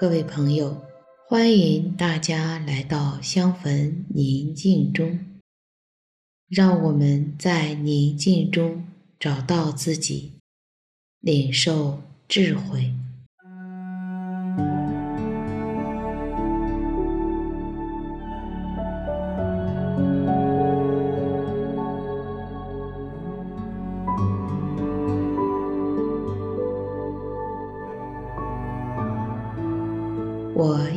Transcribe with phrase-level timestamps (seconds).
[0.00, 0.80] 各位朋友，
[1.28, 5.26] 欢迎大家来到香焚宁静中，
[6.48, 8.86] 让我们在宁静中
[9.18, 10.32] 找到自己，
[11.20, 12.94] 领受智慧。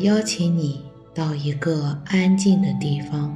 [0.03, 0.83] 邀请你
[1.15, 3.33] 到一个安静的地方，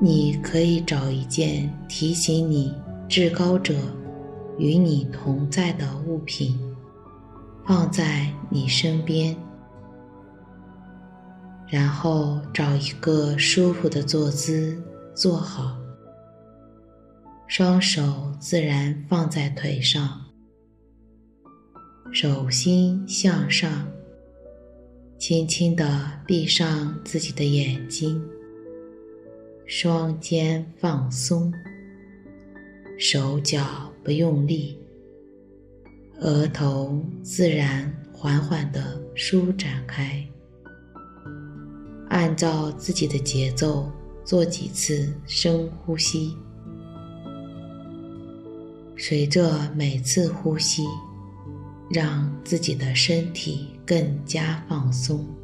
[0.00, 2.74] 你可以找一件提醒你
[3.10, 3.74] 至高者
[4.56, 6.58] 与你同在的物品，
[7.66, 9.36] 放在你身边，
[11.66, 14.82] 然后找一个舒服的坐姿
[15.14, 15.76] 坐好，
[17.46, 20.22] 双手自然放在腿上，
[22.10, 23.86] 手心向上。
[25.18, 28.22] 轻轻地闭上自己的眼睛，
[29.66, 31.52] 双肩放松，
[32.96, 34.78] 手脚不用力，
[36.20, 40.24] 额头自然缓缓地舒展开。
[42.10, 43.90] 按照自己的节奏
[44.24, 46.36] 做几次深呼吸，
[48.96, 50.84] 随着每次呼吸，
[51.90, 55.37] 让自己的身体更加放松。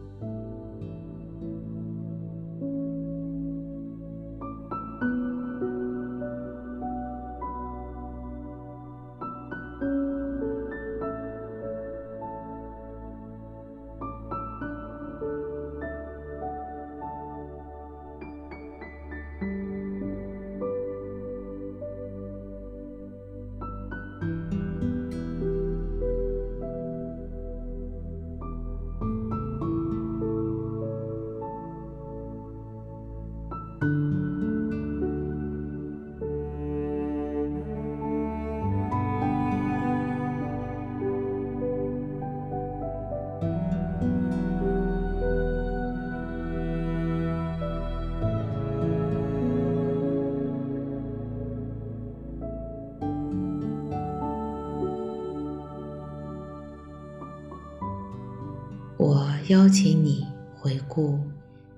[59.49, 61.21] 邀请你回顾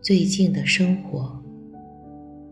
[0.01, 1.43] 最近的生活。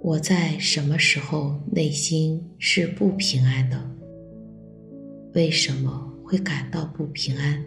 [0.02, 3.80] 我在什么时候内心是不平安的？
[5.34, 7.64] 为什么会感到不平安？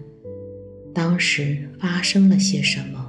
[0.94, 3.07] 当时发生了些什么？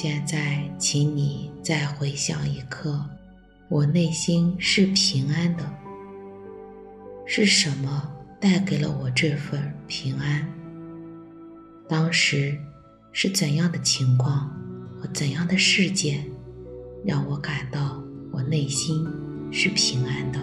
[0.00, 3.04] 现在，请你再回想一刻，
[3.68, 5.68] 我内心是平安的。
[7.26, 8.08] 是什么
[8.38, 10.48] 带给了我这份平安？
[11.88, 12.56] 当时
[13.10, 14.48] 是怎样的情况
[15.00, 16.24] 和怎样的事件
[17.04, 19.04] 让我感到我内心
[19.50, 20.38] 是平安的。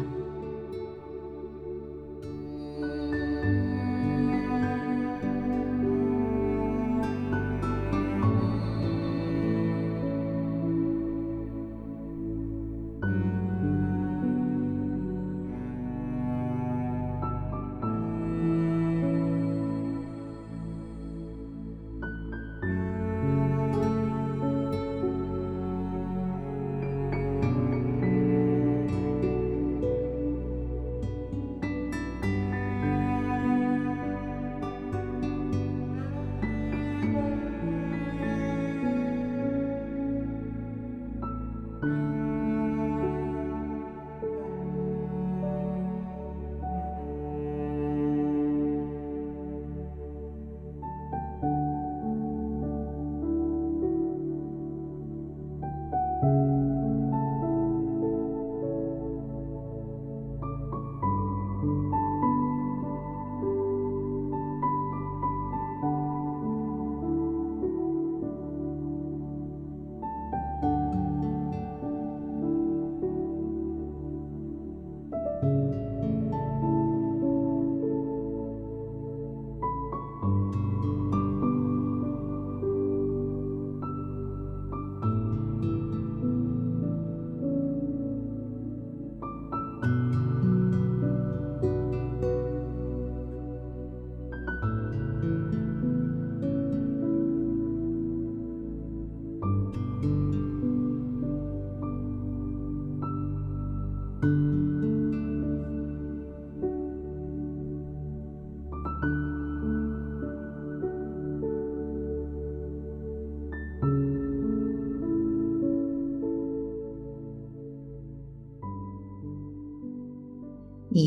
[41.81, 42.14] 你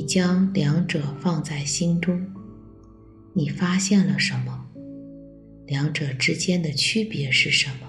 [0.08, 2.26] 将两者放在心中，
[3.34, 4.64] 你发现了什么？
[5.66, 7.86] 两者之间的区别是什么？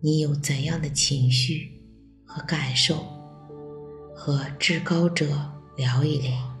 [0.00, 1.72] 你有怎样的情绪
[2.24, 3.04] 和感受？
[4.14, 5.26] 和至高者
[5.76, 6.51] 聊一聊。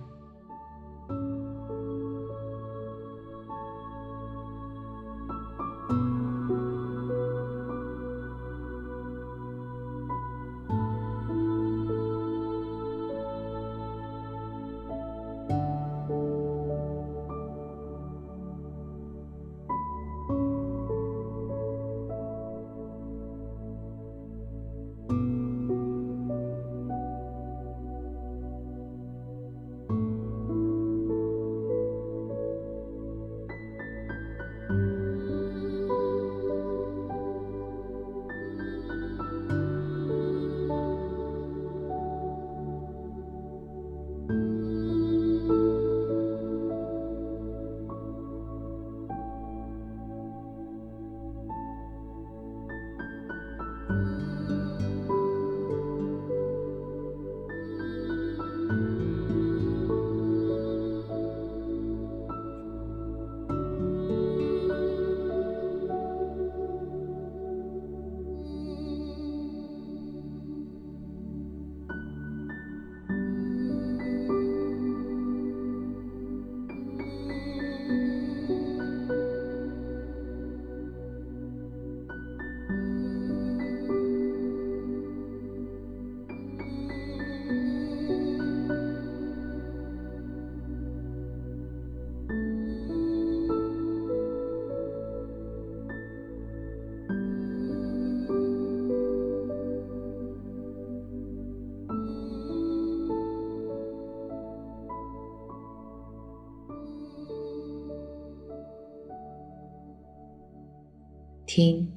[111.46, 111.90] 听，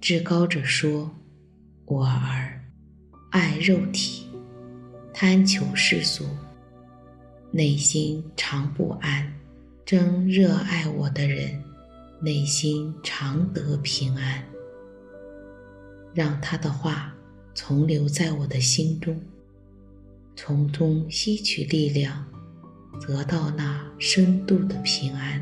[0.00, 1.10] 至高者说
[1.86, 2.64] ：“我儿，
[3.30, 4.26] 爱肉体，
[5.12, 6.24] 贪求世俗，
[7.50, 9.32] 内心常不安。
[9.84, 11.62] 真热爱我的人，
[12.20, 14.42] 内心常得平安。
[16.14, 17.14] 让他的话
[17.54, 19.20] 存留在我的心中，
[20.34, 22.24] 从中吸取力量，
[23.06, 25.40] 得到那深度的平安。”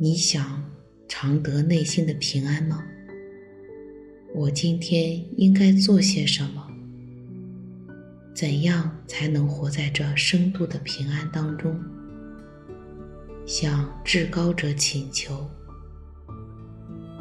[0.00, 0.62] 你想
[1.08, 2.84] 常得内心的平安吗？
[4.32, 6.64] 我今天应该做些什么？
[8.32, 11.76] 怎样才能活在这深度的平安当中？
[13.44, 15.50] 向至高者请求，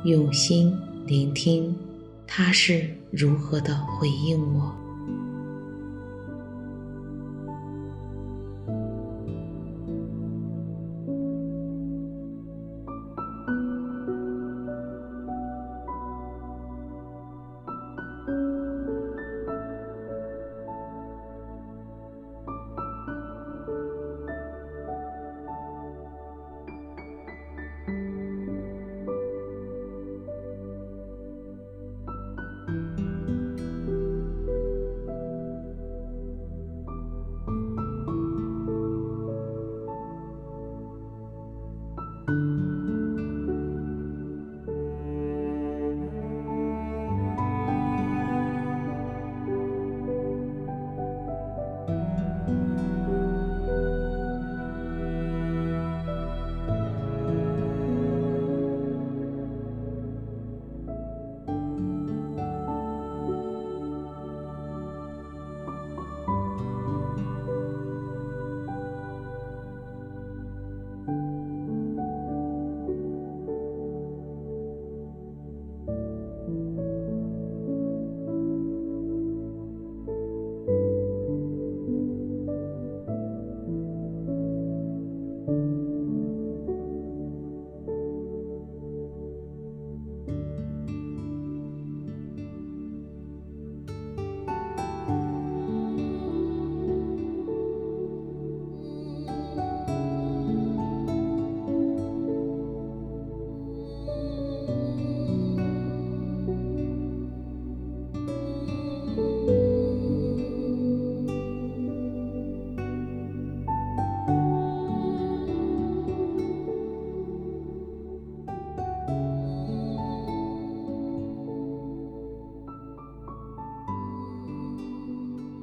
[0.04, 0.72] 用心
[1.08, 1.76] 聆听，
[2.28, 4.87] 他是如何的回应我。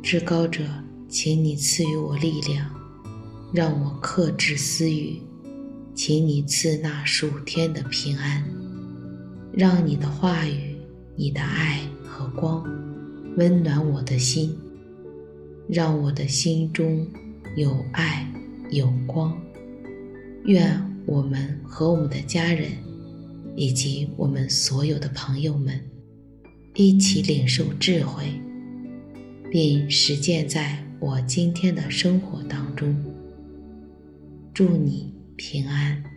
[0.05, 0.63] 至高者，
[1.09, 2.71] 请你赐予我力量，
[3.55, 5.19] 让我克制私欲；
[5.95, 8.45] 请你赐那数天的平安，
[9.51, 10.77] 让你的话语、
[11.17, 12.63] 你的爱和光
[13.39, 14.55] 温暖我的心，
[15.71, 17.09] 让我的心中
[17.57, 18.31] 有爱
[18.71, 19.35] 有光。
[20.45, 22.73] 愿我们和我们的家人，
[23.57, 25.81] 以及我们所有的朋友们，
[26.75, 28.39] 一起领受智慧。
[29.55, 32.93] 并实践在我今天的生活当中。
[34.53, 36.14] 祝你平安。